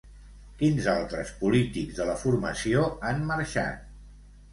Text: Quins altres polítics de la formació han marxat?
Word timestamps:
Quins 0.59 0.85
altres 0.93 1.33
polítics 1.41 1.99
de 1.99 2.07
la 2.11 2.15
formació 2.21 2.87
han 3.11 3.21
marxat? 3.33 3.85